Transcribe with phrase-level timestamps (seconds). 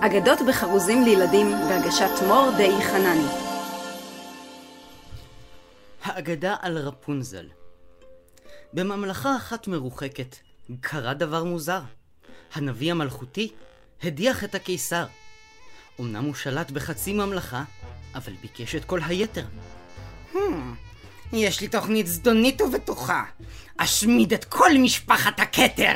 [0.00, 3.28] אגדות בחרוזים לילדים בהגשת מור די חנני.
[6.02, 7.46] האגדה על רפונזל
[8.72, 10.36] בממלכה אחת מרוחקת
[10.80, 11.80] קרה דבר מוזר.
[12.54, 13.52] הנביא המלכותי
[14.02, 15.06] הדיח את הקיסר.
[16.00, 17.64] אמנם הוא שלט בחצי ממלכה,
[18.14, 19.44] אבל ביקש את כל היתר.
[20.32, 20.38] Hmm,
[21.32, 23.24] יש לי תוכנית זדונית ובטוחה.
[23.76, 25.94] אשמיד את כל משפחת הכתר.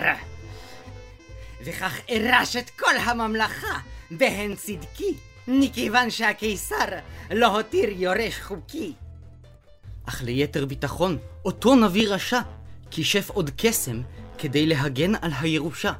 [1.64, 5.14] וכך ארש את כל הממלכה בהן צדקי,
[5.49, 6.85] מכיוון שהקיסר
[7.31, 8.93] לא הותיר יורש חוקי.
[10.09, 12.41] אך ליתר ביטחון, אותו נביא רשע
[12.91, 14.00] כישף עוד קסם
[14.39, 15.93] כדי להגן על הירושה.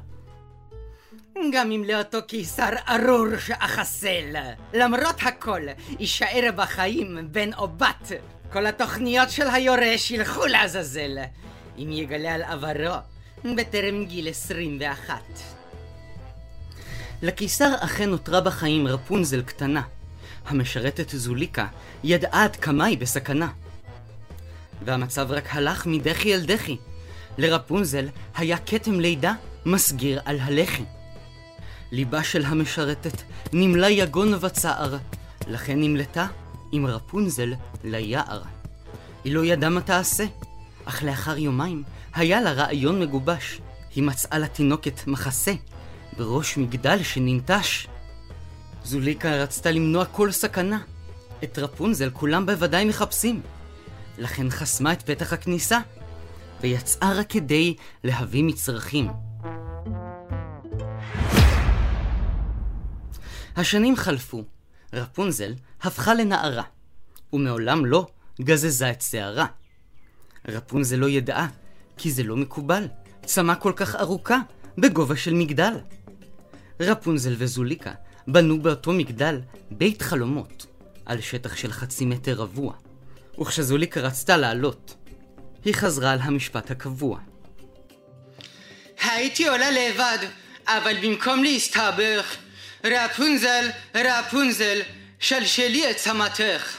[1.53, 4.35] גם אם לאותו קיסר ארור שאחסל,
[4.73, 5.61] למרות הכל,
[5.99, 8.11] יישאר בחיים בן או בת.
[8.51, 11.17] כל התוכניות של היורש ילכו לעזאזל,
[11.77, 12.95] אם יגלה על עברו
[13.55, 15.21] בטרם גיל 21.
[17.23, 19.81] לקיסר אכן נותרה בחיים רפונזל קטנה.
[20.45, 21.67] המשרתת זוליקה
[22.03, 23.49] ידעה עד כמה היא בסכנה.
[24.85, 26.77] והמצב רק הלך מדחי אל דחי.
[27.37, 29.33] לרפונזל היה כתם לידה
[29.65, 30.83] מסגיר על הלחי.
[31.91, 33.21] ליבה של המשרתת
[33.53, 34.97] נמלא יגון וצער,
[35.47, 36.27] לכן נמלטה
[36.71, 38.41] עם רפונזל ליער.
[39.23, 40.25] היא לא ידעה מה תעשה,
[40.85, 41.83] אך לאחר יומיים
[42.13, 43.59] היה לה רעיון מגובש.
[43.95, 45.53] היא מצאה לתינוקת מחסה
[46.17, 47.87] בראש מגדל שננטש.
[48.83, 50.79] זוליקה רצתה למנוע כל סכנה.
[51.43, 53.41] את רפונזל כולם בוודאי מחפשים.
[54.17, 55.79] לכן חסמה את פתח הכניסה,
[56.61, 59.07] ויצאה רק כדי להביא מצרכים.
[63.55, 64.43] השנים חלפו,
[64.93, 66.63] רפונזל הפכה לנערה,
[67.33, 68.07] ומעולם לא
[68.41, 69.45] גזזה את שערה.
[70.47, 71.47] רפונזל לא ידעה,
[71.97, 72.87] כי זה לא מקובל,
[73.25, 74.37] צמא כל כך ארוכה,
[74.77, 75.73] בגובה של מגדל.
[76.79, 77.91] רפונזל וזוליקה
[78.27, 79.41] בנו באותו מגדל
[79.71, 80.65] בית חלומות,
[81.05, 82.73] על שטח של חצי מטר רבוע.
[83.41, 84.95] וכשזוליקה רצתה לעלות,
[85.65, 87.19] היא חזרה על המשפט הקבוע.
[89.01, 90.17] הייתי עולה לבד,
[90.67, 92.35] אבל במקום להסתבך,
[92.83, 94.79] רפונזל, רפונזל,
[95.19, 96.77] שלשלי את צמתך.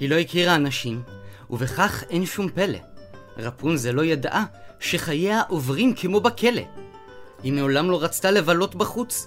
[0.00, 1.02] היא לא הכירה אנשים,
[1.50, 2.78] ובכך אין שום פלא.
[3.38, 4.44] רפונזל לא ידעה
[4.80, 6.62] שחייה עוברים כמו בכלא.
[7.42, 9.26] היא מעולם לא רצתה לבלות בחוץ.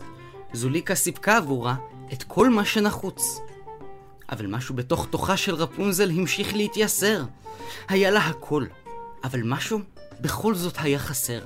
[0.53, 1.75] זוליקה סיפקה עבורה
[2.13, 3.39] את כל מה שנחוץ.
[4.31, 7.23] אבל משהו בתוך תוכה של רפונזל המשיך להתייסר.
[7.89, 8.65] היה לה הכל,
[9.23, 9.79] אבל משהו
[10.21, 11.39] בכל זאת היה חסר.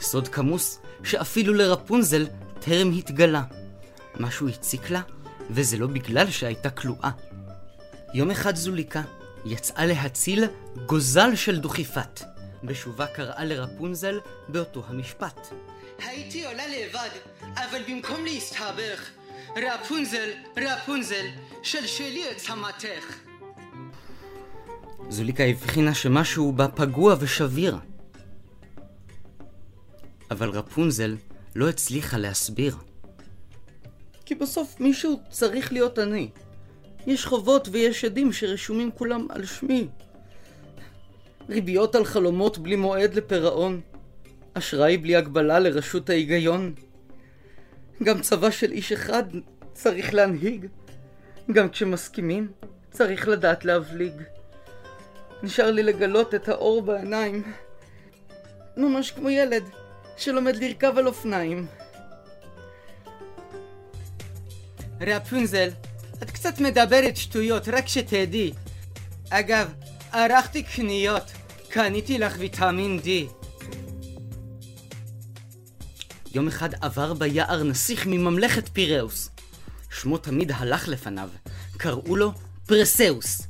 [0.00, 2.26] סוד כמוס שאפילו לרפונזל
[2.60, 3.42] טרם התגלה.
[4.20, 5.00] משהו הציק לה,
[5.50, 7.10] וזה לא בגלל שהייתה כלואה.
[8.14, 9.02] יום אחד זוליקה
[9.44, 10.44] יצאה להציל
[10.86, 12.20] גוזל של דוכיפת.
[12.64, 15.48] בשובה קראה לרפונזל באותו המשפט.
[16.02, 17.08] הייתי עולה לבד,
[17.54, 19.10] אבל במקום להסתבך,
[19.56, 21.26] רפונזל, רפונזל,
[21.62, 23.16] שלשלי את צמתך.
[25.08, 27.76] זוליקה הבחינה שמשהו בה פגוע ושביר.
[30.30, 31.16] אבל רפונזל
[31.54, 32.76] לא הצליחה להסביר.
[34.24, 36.30] כי בסוף מישהו צריך להיות אני.
[37.06, 39.88] יש חובות ויש עדים שרשומים כולם על שמי.
[41.48, 43.80] ריביות על חלומות בלי מועד לפירעון.
[44.54, 46.74] אשראי בלי הגבלה לרשות ההיגיון.
[48.02, 49.24] גם צבא של איש אחד
[49.72, 50.66] צריך להנהיג.
[51.52, 52.52] גם כשמסכימים,
[52.90, 54.12] צריך לדעת להבליג.
[55.42, 57.42] נשאר לי לגלות את האור בעיניים.
[58.76, 59.62] ממש כמו ילד
[60.16, 61.66] שלומד לרכב על אופניים.
[65.00, 65.68] רפונזל,
[66.22, 68.52] את קצת מדברת שטויות, רק שתדעי.
[69.30, 69.72] אגב,
[70.12, 71.32] ערכתי קניות,
[71.68, 73.39] קניתי לך ויטמין D.
[76.34, 79.30] יום אחד עבר ביער נסיך מממלכת פיראוס.
[79.90, 81.28] שמו תמיד הלך לפניו,
[81.76, 82.32] קראו לו
[82.66, 83.42] פרסאוס.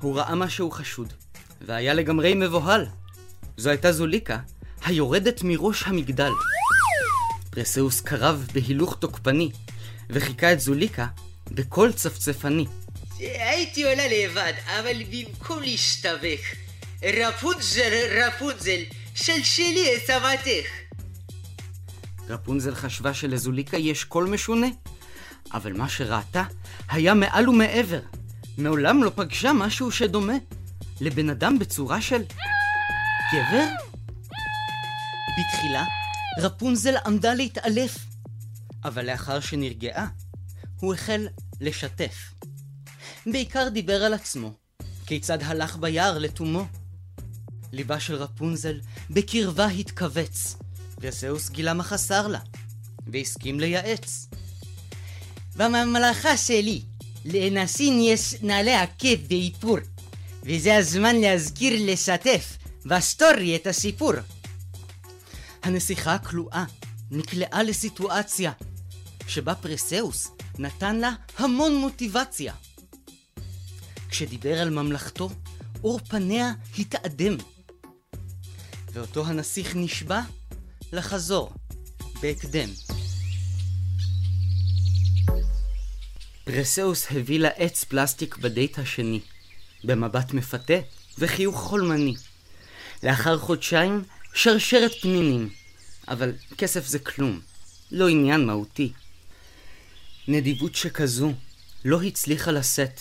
[0.00, 1.12] הוא ראה משהו חשוד,
[1.60, 2.86] והיה לגמרי מבוהל.
[3.56, 4.38] זו הייתה זוליקה,
[4.84, 6.30] היורדת מראש המגדל.
[7.50, 9.50] פרסאוס קרב בהילוך תוקפני,
[10.10, 11.06] וחיקה את זוליקה
[11.50, 12.66] בקול צפצפני.
[13.18, 16.54] הייתי עולה לבד, אבל במקום להשתבך,
[17.02, 18.80] רפונזל, רפונזל,
[19.14, 20.81] שלשלי את צמתך.
[22.28, 24.66] רפונזל חשבה שלזוליקה יש קול משונה,
[25.52, 26.44] אבל מה שראתה
[26.88, 28.00] היה מעל ומעבר.
[28.58, 30.36] מעולם לא פגשה משהו שדומה
[31.00, 32.22] לבן אדם בצורה של
[33.32, 33.66] גבר?
[35.38, 35.84] בתחילה
[36.38, 37.98] רפונזל עמדה להתעלף,
[38.84, 40.06] אבל לאחר שנרגעה,
[40.80, 41.26] הוא החל
[41.60, 42.34] לשתף.
[43.26, 44.52] בעיקר דיבר על עצמו,
[45.06, 46.66] כיצד הלך ביער לתומו.
[47.72, 48.80] ליבה של רפונזל
[49.10, 50.56] בקרבה התכווץ.
[51.02, 52.38] פרסאוס גילה מה חסר לה,
[53.06, 54.28] והסכים לייעץ.
[55.56, 56.82] בממלכה שלי,
[57.24, 59.76] לאנסין יש נעלי עקב ואיפור,
[60.42, 62.56] וזה הזמן להזכיר לשתף
[62.86, 64.12] בסטורי את הסיפור.
[65.62, 66.64] הנסיכה הכלואה
[67.10, 68.52] נקלעה לסיטואציה
[69.26, 72.54] שבה פרסאוס נתן לה המון מוטיבציה.
[74.08, 75.30] כשדיבר על ממלכתו,
[75.84, 77.36] אור פניה התאדם.
[78.92, 80.20] ואותו הנסיך נשבע
[80.92, 81.52] לחזור
[82.20, 82.68] בהקדם.
[86.44, 89.20] פרסאוס הביא לה עץ פלסטיק בדייט השני,
[89.84, 90.74] במבט מפתה
[91.18, 92.14] וחיוך חולמני.
[93.02, 94.04] לאחר חודשיים,
[94.34, 95.50] שרשרת פנינים.
[96.08, 97.40] אבל כסף זה כלום,
[97.90, 98.92] לא עניין מהותי.
[100.28, 101.32] נדיבות שכזו
[101.84, 103.00] לא הצליחה לשאת,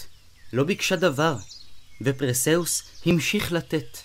[0.53, 1.38] לא ביקשה דבר,
[2.01, 3.97] ופרסאוס המשיך לתת.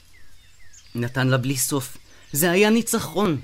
[0.94, 1.96] נתן לה בלי סוף,
[2.32, 3.40] זה היה ניצחון,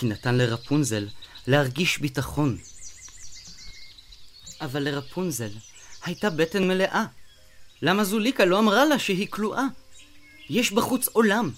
[0.00, 1.08] כי נתן לרפונזל
[1.46, 2.58] להרגיש ביטחון.
[4.60, 5.50] אבל לרפונזל
[6.04, 7.04] הייתה בטן מלאה.
[7.82, 9.64] למה זוליקה לא אמרה לה שהיא כלואה?
[10.50, 11.50] יש בחוץ עולם,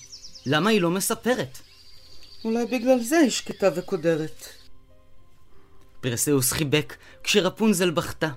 [0.47, 1.59] למה היא לא מספרת?
[2.45, 4.47] אולי בגלל זה היא שקטה וקודרת.
[6.01, 8.31] פרסאוס חיבק כשרפונזל בכתה,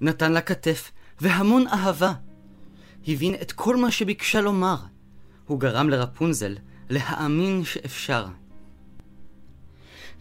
[0.00, 0.90] נתן לה כתף
[1.20, 2.12] והמון אהבה.
[3.08, 4.76] הבין את כל מה שביקשה לומר.
[5.46, 6.56] הוא גרם לרפונזל
[6.90, 8.26] להאמין שאפשר.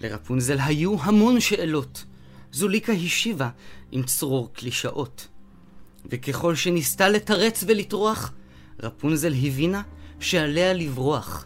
[0.02, 2.06] לרפונזל היו המון שאלות.
[2.52, 3.50] זוליקה השיבה
[3.92, 5.28] עם צרור קלישאות.
[6.06, 8.34] וככל שניסתה לתרץ ולטרוח,
[8.84, 9.82] רפונזל הבינה
[10.20, 11.46] שעליה לברוח.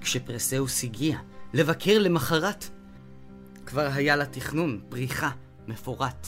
[0.00, 1.18] כשפרסאוס הגיע
[1.54, 2.64] לבקר למחרת,
[3.66, 5.30] כבר היה לה תכנון בריחה
[5.68, 6.26] מפורט.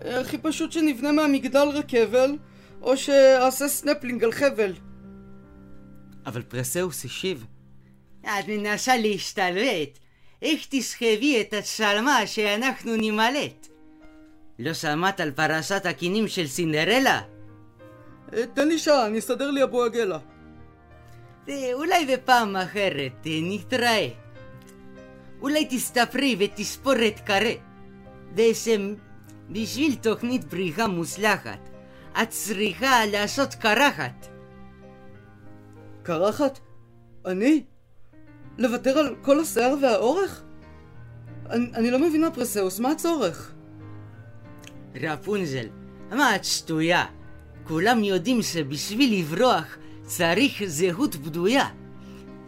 [0.00, 2.30] הכי פשוט שנבנה מהמגדל רכבל,
[2.82, 4.72] או שאעשה סנפלינג על חבל.
[6.26, 7.46] אבל פרסאוס השיב,
[8.28, 9.98] את מנסה להשתלט,
[10.42, 13.68] איך תסחבי את הצמה שאנחנו נמלט?
[14.58, 17.20] לא שמעת על פרשת הקינים של סינדרלה?
[18.32, 20.18] אה, תן לי שעה, אני אסדר לי אבו עגלה.
[21.72, 24.08] אולי בפעם אחרת נתראה.
[25.40, 27.52] אולי תסתפרי ותספור את קרה.
[28.34, 28.94] בעצם,
[29.50, 31.68] בשביל תוכנית בריחה מוצלחת,
[32.22, 34.26] את צריכה לעשות קרחת.
[36.02, 36.58] קרחת?
[37.26, 37.64] אני?
[38.58, 40.42] לוותר על כל השיער והאורך?
[41.50, 43.52] אני, אני לא מבינה פרסאוס, מה הצורך?
[44.94, 45.66] רפונזל,
[46.10, 47.04] מה את שטויה?
[47.64, 51.68] כולם יודעים שבשביל לברוח צריך זהות בדויה.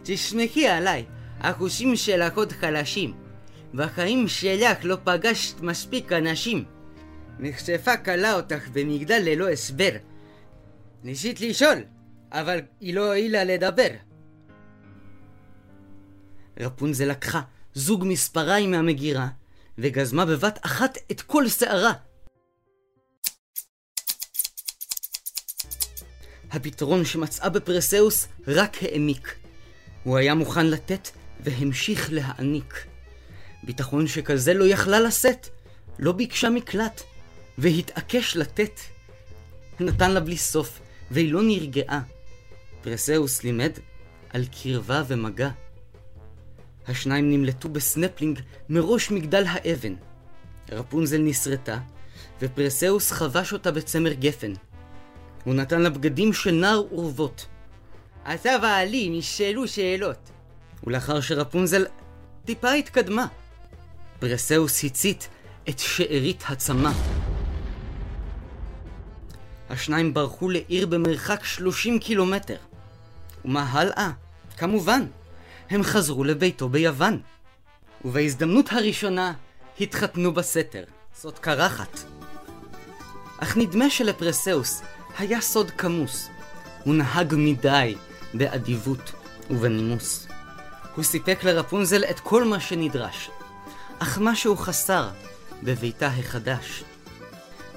[0.03, 1.05] תשמחי עליי,
[1.39, 3.13] החושים שלך עוד חלשים.
[3.73, 6.63] בחיים שלך לא פגשת מספיק אנשים.
[7.39, 9.91] נחשפה קלה אותך במגדל ללא הסבר.
[11.03, 11.77] ניסית לשאול,
[12.31, 14.10] אבל היא לא הועילה לדבר.
[16.61, 17.41] רפונזל לקחה
[17.73, 19.27] זוג מספריים מהמגירה,
[19.77, 21.93] וגזמה בבת אחת את כל שערה.
[26.51, 29.35] הפתרון שמצאה בפרסאוס רק העמיק.
[30.03, 31.09] הוא היה מוכן לתת
[31.39, 32.85] והמשיך להעניק.
[33.63, 35.47] ביטחון שכזה לא יכלה לשאת,
[35.99, 37.01] לא ביקשה מקלט,
[37.57, 38.79] והתעקש לתת.
[39.79, 40.79] נתן לה בלי סוף,
[41.11, 42.01] והיא לא נרגעה.
[42.81, 43.71] פרסאוס לימד
[44.29, 45.49] על קרבה ומגע.
[46.91, 48.39] השניים נמלטו בסנפלינג
[48.69, 49.93] מראש מגדל האבן.
[50.71, 51.79] רפונזל נשרטה,
[52.41, 54.53] ופרסאוס חבש אותה בצמר גפן.
[55.43, 57.45] הוא נתן לה בגדים של נער אורוות.
[58.33, 60.31] אתה ואלי נשאלו שאלות.
[60.83, 61.85] ולאחר שרפונזל
[62.45, 63.27] טיפה התקדמה,
[64.19, 65.29] פרסאוס הצית
[65.69, 66.91] את שארית הצמה.
[69.69, 72.57] השניים ברחו לעיר במרחק 30 קילומטר.
[73.45, 74.11] ומה הלאה?
[74.57, 75.05] כמובן,
[75.71, 77.19] הם חזרו לביתו ביוון.
[78.05, 79.33] ובהזדמנות הראשונה
[79.81, 80.83] התחתנו בסתר.
[81.21, 81.99] זאת קרחת.
[83.37, 84.81] אך נדמה שלפרסאוס
[85.17, 86.29] היה סוד כמוס.
[86.83, 87.95] הוא נהג מדי
[88.33, 89.11] באדיבות
[89.49, 90.27] ובנימוס.
[90.95, 93.29] הוא סיפק לרפונזל את כל מה שנדרש,
[93.99, 95.09] אך משהו חסר
[95.63, 96.83] בביתה החדש.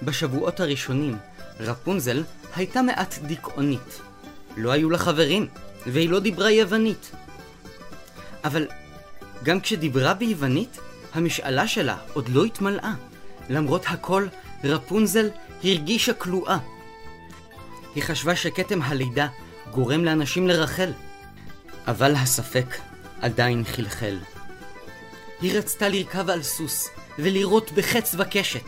[0.03, 1.17] בשבועות הראשונים,
[1.61, 2.23] רפונזל
[2.57, 4.01] הייתה מעט דיכאונית.
[4.57, 5.47] לא היו לה חברים,
[5.87, 7.11] והיא לא דיברה יוונית.
[8.45, 8.67] אבל
[9.43, 10.79] גם כשדיברה ביוונית,
[11.15, 12.93] המשאלה שלה עוד לא התמלאה.
[13.51, 14.27] למרות הכל,
[14.65, 15.29] רפונזל
[15.65, 16.59] הרגישה כלואה.
[17.95, 19.29] היא חשבה שכתם הלידה
[19.71, 20.93] גורם לאנשים לרחל.
[21.87, 22.77] אבל הספק
[23.21, 24.19] עדיין חלחל.
[25.41, 28.65] היא רצתה לרכב על סוס ולירות בחץ וקשת.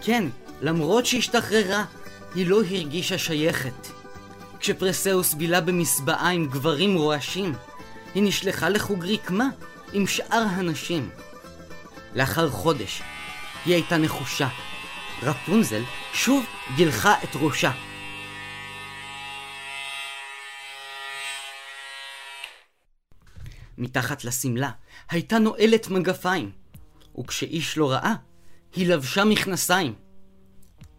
[0.00, 0.24] כן,
[0.62, 1.84] למרות שהשתחררה,
[2.34, 3.86] היא לא הרגישה שייכת.
[4.60, 7.54] כשפרסאוס בילה במסבעה עם גברים רועשים,
[8.16, 9.48] היא נשלחה לחוג רקמה
[9.92, 11.10] עם שאר הנשים.
[12.14, 13.02] לאחר חודש,
[13.64, 14.48] היא הייתה נחושה.
[15.22, 15.82] רפונזל
[16.12, 16.44] שוב
[16.76, 17.72] גילחה את ראשה.
[23.78, 24.70] מתחת לשמלה
[25.10, 26.50] הייתה נועלת מגפיים,
[27.18, 28.14] וכשאיש לא ראה,
[28.74, 29.94] היא לבשה מכנסיים.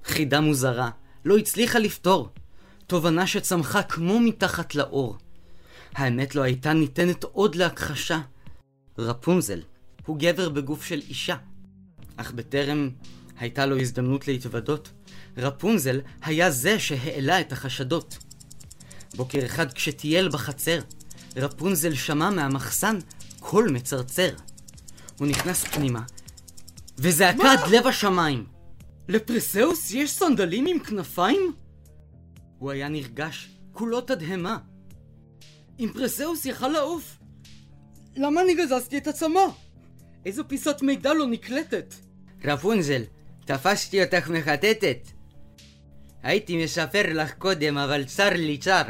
[0.03, 0.89] חידה מוזרה,
[1.25, 2.29] לא הצליחה לפתור.
[2.88, 5.17] תובנה שצמחה כמו מתחת לאור.
[5.94, 8.20] האמת לא הייתה ניתנת עוד להכחשה.
[8.98, 9.62] רפונזל
[10.06, 11.36] הוא גבר בגוף של אישה.
[12.17, 12.89] אך בטרם
[13.39, 14.91] הייתה לו הזדמנות להתוודות,
[15.38, 18.17] רפונזל היה זה שהעלה את החשדות.
[19.15, 20.79] בוקר אחד כשטייל בחצר,
[21.36, 23.00] רפונזל שמע מהמחסן
[23.39, 24.29] קול מצרצר.
[25.20, 26.01] הוא נכנס פנימה,
[26.98, 28.46] וזעקה עד לב השמיים.
[29.08, 31.53] לפרסאוס יש סנדלים עם כנפיים?
[32.58, 34.58] הוא היה נרגש, כולו תדהמה.
[35.79, 37.17] אם פרסאוס יכל לעוף,
[38.15, 39.46] למה אני גזזתי את הצמה?
[40.25, 41.93] איזו פיסת מידע לא נקלטת?
[42.46, 43.01] רפונזל,
[43.46, 44.98] תפסתי אותך מחטטת.
[46.24, 48.81] הייתי מספר לך קודם, אבל צר לי צר.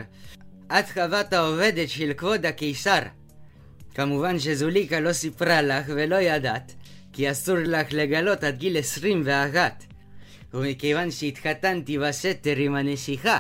[0.68, 3.00] את חוות העובדת של כבוד הקיסר.
[3.94, 6.74] כמובן שזוליקה לא סיפרה לך ולא ידעת,
[7.14, 9.84] כי אסור לך לגלות עד גיל 21.
[10.54, 13.40] ומכיוון שהתחתנתי בסתר עם הנסיכה,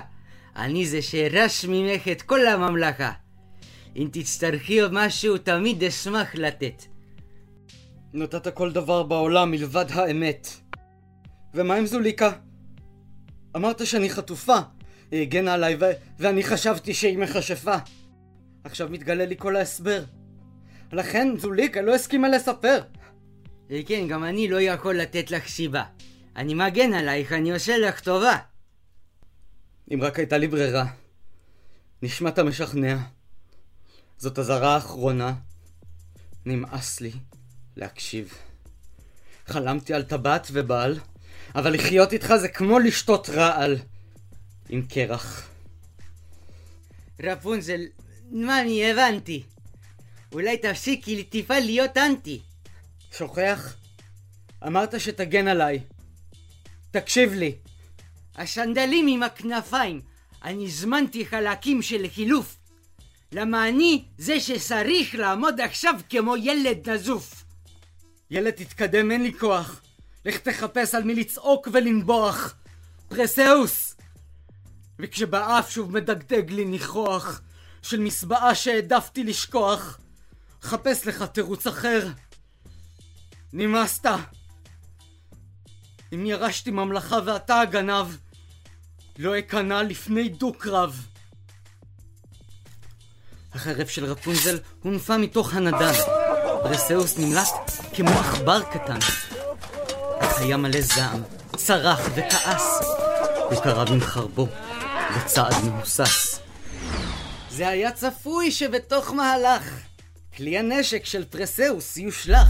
[0.55, 3.11] אני זה שירש ממך את כל הממלכה.
[3.97, 6.83] אם תצטרכי משהו, תמיד אשמח לתת.
[8.13, 10.47] נתת כל דבר בעולם מלבד האמת.
[11.53, 12.31] ומה עם זוליקה?
[13.55, 14.57] אמרת שאני חטופה.
[15.11, 17.75] היא הגנה עליי ו- ואני חשבתי שהיא מכשפה.
[18.63, 20.03] עכשיו מתגלה לי כל ההסבר.
[20.91, 22.81] לכן זוליקה לא הסכימה לספר.
[23.85, 25.83] כן, גם אני לא יכול לתת לך סיבה.
[26.35, 28.37] אני מגן עלייך, אני עושה לך טובה.
[29.93, 30.85] אם רק הייתה לי ברירה.
[32.01, 33.16] נשמעת משכנע.
[34.17, 35.33] זאת אזהרה אחרונה.
[36.45, 37.11] נמאס לי
[37.75, 38.33] להקשיב.
[39.47, 40.99] חלמתי על טבעת ובעל,
[41.55, 43.77] אבל לחיות איתך זה כמו לשתות רעל.
[44.69, 45.49] עם קרח.
[47.23, 47.81] רפונזל,
[48.31, 49.43] מה אני הבנתי?
[50.31, 52.41] אולי תפסיקי טיפה להיות אנטי.
[53.17, 53.75] שוכח?
[54.67, 55.79] אמרת שתגן עליי.
[56.91, 57.55] תקשיב לי.
[58.35, 60.01] הסנדלים עם הכנפיים,
[60.43, 62.56] אני הזמנתי חלקים של חילוף.
[63.31, 67.43] למה אני זה שצריך לעמוד עכשיו כמו ילד נזוף.
[68.31, 69.81] ילד תתקדם, אין לי כוח.
[70.25, 72.55] לך תחפש על מי לצעוק ולנבוח.
[73.09, 73.95] פרסאוס!
[74.99, 77.41] וכשבאף שוב מדגדג לי ניחוח
[77.81, 79.99] של מסבעה שהעדפתי לשכוח,
[80.61, 82.07] חפש לך תירוץ אחר.
[83.53, 84.05] נמאסת.
[86.13, 88.07] אם ירשתי ממלכה ואתה הגנב,
[89.17, 91.07] לא אכנע לפני דו-קרב.
[93.57, 95.93] החרב של רפונזל הונפה מתוך הנדן.
[96.63, 98.99] פרסאוס נמלט כמו עכבר קטן.
[100.37, 101.21] היה מלא זעם,
[101.55, 102.81] צרח וכעס.
[103.49, 104.47] הוא קרב עם חרבו,
[105.15, 106.39] בצעד מהוסס.
[107.51, 109.63] זה היה צפוי שבתוך מהלך
[110.35, 112.47] כלי הנשק של פרסאוס יושלך.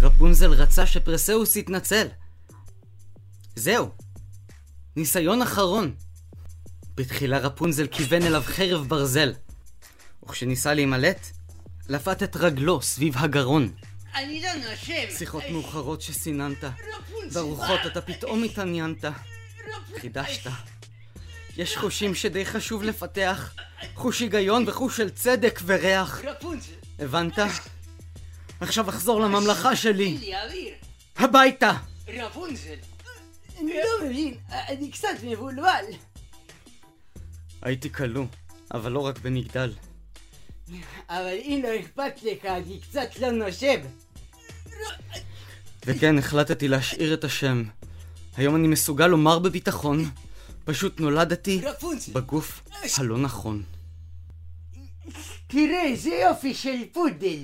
[0.00, 2.06] רפונזל רצה שפרסאוס יתנצל.
[3.56, 3.88] זהו,
[4.96, 5.94] ניסיון אחרון.
[6.94, 9.32] בתחילה רפונזל כיוון אליו חרב ברזל,
[10.24, 11.26] וכשניסה להימלט,
[11.88, 13.72] לפת את רגלו סביב הגרון.
[14.14, 15.16] אני לא נושב.
[15.18, 16.64] שיחות מאוחרות שסיננת,
[17.32, 19.04] ברוחות אתה פתאום התעניינת.
[20.00, 20.50] חידשת.
[21.56, 23.54] יש חושים שדי חשוב לפתח,
[23.94, 26.20] חוש היגיון וחוש של צדק וריח.
[26.98, 27.38] הבנת?
[28.60, 30.32] עכשיו אחזור לממלכה שלי.
[31.16, 31.72] הביתה!
[32.08, 32.74] רפונזל.
[33.60, 35.84] אני לא מבין, אני קצת מבולבל.
[37.64, 38.24] הייתי כלוא,
[38.74, 39.72] אבל לא רק במגדל.
[41.08, 43.80] אבל אם לא אכפת לך, אני קצת לא נושב.
[45.86, 47.64] וכן, החלטתי להשאיר את השם.
[48.36, 50.10] היום אני מסוגל לומר בביטחון,
[50.64, 51.60] פשוט נולדתי
[52.12, 52.62] בגוף
[52.98, 53.62] הלא נכון.
[55.46, 57.38] תראה, איזה יופי של פודל.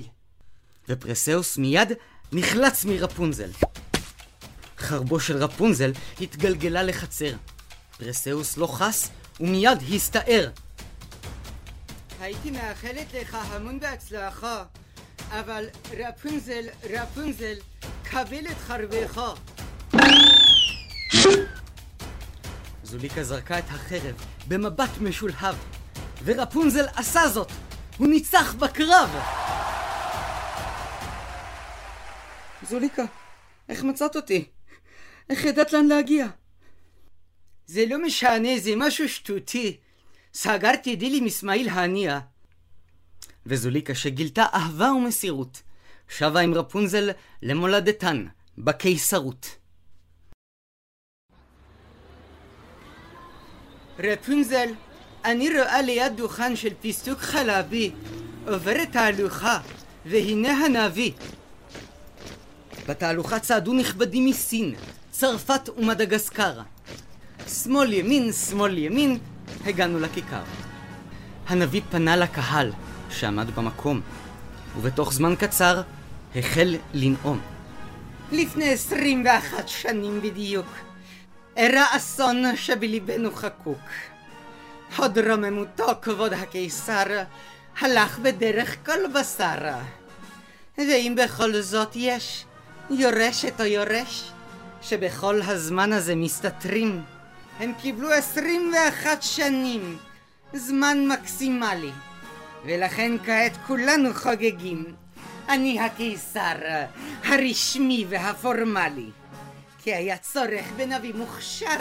[0.89, 1.91] ופרסאוס מיד
[2.31, 3.49] נחלץ מרפונזל.
[4.77, 7.33] חרבו של רפונזל התגלגלה לחצר.
[7.97, 9.09] פרסאוס לא חס
[9.39, 10.49] ומיד הסתער.
[12.19, 14.63] הייתי מאחלת לך המון בהצלחה,
[15.29, 17.55] אבל רפונזל, רפונזל,
[18.03, 19.21] קבל את חרבך.
[22.83, 24.15] זוליקה זרקה את החרב
[24.47, 25.55] במבט משולהב,
[26.23, 27.51] ורפונזל עשה זאת!
[27.97, 29.09] הוא ניצח בקרב!
[32.69, 33.03] זוליקה,
[33.69, 34.45] איך מצאת אותי?
[35.29, 36.27] איך ידעת לאן להגיע?
[37.71, 39.77] זה לא משנה, זה משהו שטותי.
[40.33, 42.19] סגרתי דיל עם אסמאעיל הנייה.
[43.45, 45.61] וזוליקה, שגילתה אהבה ומסירות,
[46.09, 47.09] שבה עם רפונזל
[47.41, 48.25] למולדתן,
[48.57, 49.57] בקיסרות.
[53.99, 54.69] רפונזל,
[55.25, 57.91] אני רואה ליד דוכן של פיסטוק חלבי,
[58.47, 59.59] עוברת תהלוכה,
[60.05, 61.11] והנה הנביא.
[62.87, 64.75] בתהלוכה צעדו נכבדים מסין,
[65.11, 66.61] צרפת ומדגסקר.
[67.51, 69.17] שמאל ימין, שמאל ימין,
[69.65, 70.41] הגענו לכיכר.
[71.47, 72.71] הנביא פנה לקהל
[73.09, 74.01] שעמד במקום,
[74.77, 75.81] ובתוך זמן קצר
[76.35, 77.39] החל לנאום.
[78.31, 80.67] לפני עשרים ואחת שנים בדיוק,
[81.57, 83.81] אירע אסון שבליבנו חקוק.
[84.97, 87.23] הוד רוממותו כבוד הקיסר
[87.79, 89.73] הלך בדרך כל בשר.
[90.77, 92.45] ואם בכל זאת יש
[92.89, 94.31] יורשת או יורש
[94.81, 97.01] שבכל הזמן הזה מסתתרים,
[97.59, 99.97] הם קיבלו עשרים ואחת שנים,
[100.53, 101.91] זמן מקסימלי,
[102.65, 104.95] ולכן כעת כולנו חוגגים.
[105.49, 106.55] אני הקיסר,
[107.23, 109.09] הרשמי והפורמלי.
[109.83, 111.79] כי היה צורך בנביא מוכשר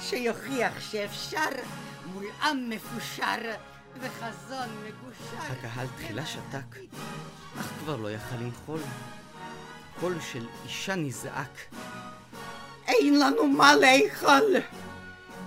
[0.00, 1.48] שיוכיח שאפשר
[2.12, 3.50] מול עם מפושר
[4.00, 5.52] וחזון מגושר.
[5.52, 6.78] הקהל תחילה שתק,
[7.60, 8.80] אך כבר לא יכל למחול.
[10.00, 11.58] קול של אישה נזעק.
[12.88, 14.56] אין לנו מה לאכול!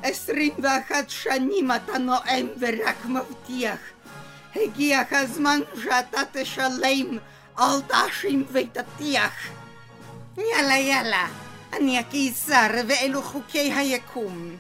[0.04, 3.80] עשרים ואחת שנים אתה נואם ורק מבטיח.
[4.56, 7.18] הגיע הזמן שאתה תשלם,
[7.60, 9.34] אל תאשים ותטיח.
[10.38, 11.28] יאללה יאללה,
[11.74, 14.56] אני הקיסר ואלו חוקי היקום.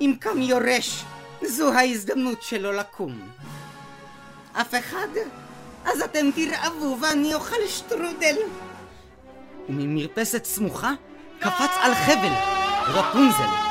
[0.00, 1.04] אם קם יורש,
[1.42, 3.20] זו ההזדמנות שלו לקום.
[4.52, 5.08] אף אחד?
[5.84, 8.36] אז אתם תרעבו ואני אוכל שטרודל.
[9.68, 10.92] וממרפסת סמוכה
[11.40, 12.32] קפץ על חבל
[12.86, 13.65] רפונזל.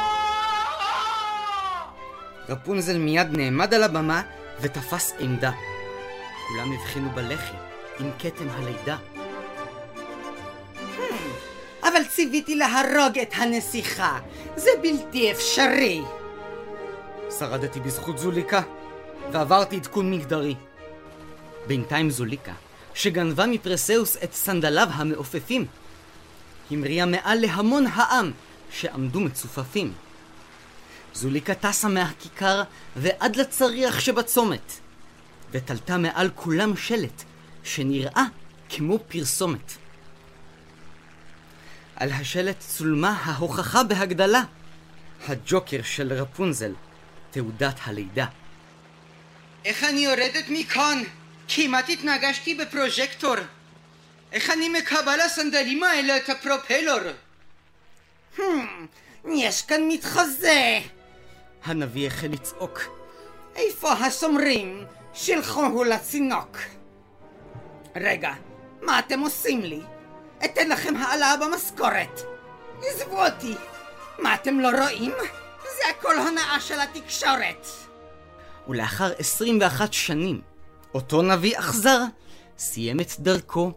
[2.49, 4.21] רפונזל מיד נעמד על הבמה
[4.61, 5.51] ותפס עמדה.
[6.47, 7.55] כולם הבחינו בלחי
[7.99, 8.97] עם כתם הלידה.
[11.81, 14.19] אבל ציוויתי להרוג את הנסיכה.
[14.55, 16.01] זה בלתי אפשרי.
[17.39, 18.61] שרדתי בזכות זוליקה,
[19.31, 20.55] ועברתי עדכון מגדרי.
[21.67, 22.53] בינתיים זוליקה,
[22.93, 25.65] שגנבה מפרסאוס את סנדליו המעופפים,
[26.71, 28.31] המריאה מעל להמון העם
[28.71, 29.93] שעמדו מצופפים.
[31.15, 32.63] זוליקה טסה מהכיכר
[32.95, 34.71] ועד לצריח שבצומת,
[35.51, 37.23] ותלתה מעל כולם שלט
[37.63, 38.23] שנראה
[38.69, 39.71] כמו פרסומת.
[41.95, 44.41] על השלט צולמה ההוכחה בהגדלה,
[45.27, 46.73] הג'וקר של רפונזל,
[47.31, 48.25] תעודת הלידה.
[49.65, 51.03] איך אני יורדת מכאן?
[51.47, 53.35] כמעט התנגשתי בפרוז'קטור.
[54.31, 56.99] איך אני מקבל לסנדלים האלה את הפרופלור?
[59.25, 60.94] יש כאן מתחזה!
[61.65, 62.81] הנביא החל לצעוק.
[63.55, 64.85] איפה השומרים?
[65.13, 66.57] שלחוהו לצינוק.
[67.95, 68.33] רגע,
[68.81, 69.81] מה אתם עושים לי?
[70.45, 72.21] אתן לכם העלאה במשכורת.
[72.83, 73.55] עזבו אותי.
[74.19, 75.13] מה אתם לא רואים?
[75.63, 77.67] זה הכל הונאה של התקשורת.
[78.67, 80.41] ולאחר 21 שנים,
[80.93, 81.99] אותו נביא אכזר
[82.57, 83.71] סיים את דרכו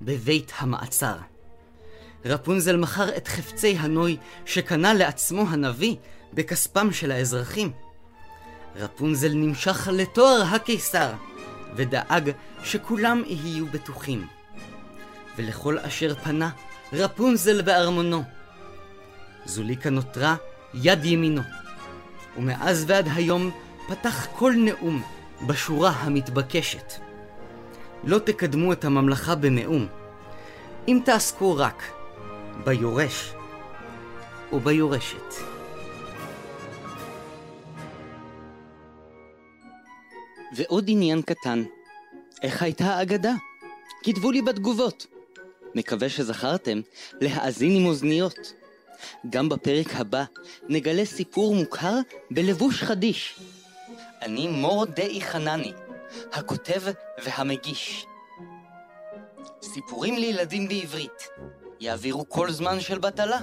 [0.00, 1.16] בבית המעצר.
[2.24, 5.96] רפונזל מכר את חפצי הנוי שקנה לעצמו הנביא
[6.34, 7.72] בכספם של האזרחים.
[8.76, 11.12] רפונזל נמשך לתואר הקיסר,
[11.76, 12.30] ודאג
[12.64, 14.26] שכולם יהיו בטוחים.
[15.36, 16.50] ולכל אשר פנה,
[16.92, 18.22] רפונזל בארמונו.
[19.44, 20.36] זוליקה נותרה
[20.74, 21.42] יד ימינו,
[22.36, 23.50] ומאז ועד היום
[23.88, 25.02] פתח כל נאום
[25.46, 26.92] בשורה המתבקשת.
[28.04, 29.86] לא תקדמו את הממלכה בנאום,
[30.88, 31.82] אם תעסקו רק
[32.64, 33.32] ביורש
[34.52, 35.53] וביורשת.
[40.56, 41.64] ועוד עניין קטן,
[42.42, 43.32] איך הייתה האגדה?
[44.02, 45.06] כתבו לי בתגובות.
[45.74, 46.80] מקווה שזכרתם
[47.20, 48.52] להאזין עם אוזניות.
[49.30, 50.24] גם בפרק הבא
[50.68, 51.94] נגלה סיפור מוכר
[52.30, 53.40] בלבוש חדיש.
[54.22, 55.72] אני מור דאי חנני,
[56.32, 56.82] הכותב
[57.24, 58.06] והמגיש.
[59.62, 61.28] סיפורים לילדים בעברית
[61.80, 63.40] יעבירו כל זמן של בטלה,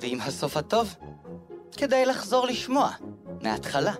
[0.00, 0.94] ועם הסוף הטוב,
[1.76, 2.90] כדאי לחזור לשמוע
[3.42, 3.92] מההתחלה.